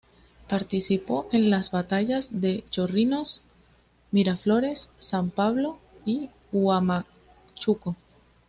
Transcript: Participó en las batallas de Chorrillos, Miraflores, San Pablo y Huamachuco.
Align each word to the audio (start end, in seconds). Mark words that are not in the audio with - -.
Participó 0.49 1.29
en 1.31 1.51
las 1.51 1.69
batallas 1.69 2.29
de 2.31 2.63
Chorrillos, 2.71 3.43
Miraflores, 4.09 4.89
San 4.97 5.29
Pablo 5.29 5.77
y 6.07 6.31
Huamachuco. 6.51 7.95